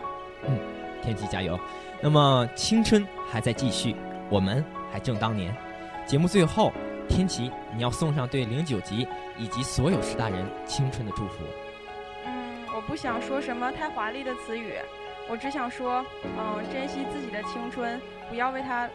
[0.47, 0.59] 嗯，
[1.01, 1.59] 天琪加油。
[2.03, 3.97] 那么青春还在继续，
[4.29, 5.55] 我们还正当年。
[6.07, 6.73] 节目最后，
[7.09, 9.07] 天琪，你要送上对零九级
[9.39, 11.45] 以及所有师大人青春的祝福。
[12.27, 12.33] 嗯，
[12.75, 14.75] 我不想说什么太华丽的词语，
[15.29, 18.87] 我只想说，嗯，珍惜自己的青春，不要为它，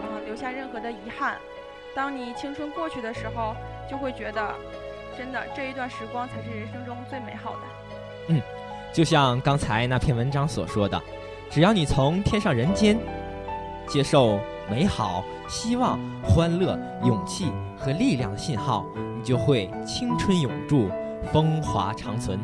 [0.00, 1.38] 嗯，留下任何的遗憾。
[1.94, 3.56] 当你青春过去的时候，
[3.90, 4.54] 就会觉得，
[5.16, 7.60] 真的这一段时光才是人生中最美好的。
[8.28, 8.40] 嗯，
[8.92, 11.00] 就像刚才那篇文章所说的，
[11.50, 12.96] 只要你从天上人间
[13.88, 14.38] 接受
[14.70, 20.88] 美好、希望、欢乐、勇气和力量的信号，你就会青春永驻，
[21.32, 22.38] 风华长存。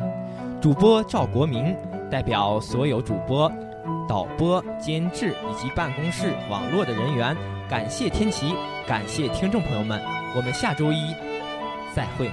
[0.59, 1.75] 主播赵国明
[2.11, 3.49] 代表所有主播、
[4.09, 7.35] 导播、监制以及办公室网络的人员，
[7.69, 8.53] 感谢天琪，
[8.85, 10.01] 感谢听众朋友们，
[10.35, 11.15] 我们下周一
[11.95, 12.29] 再会。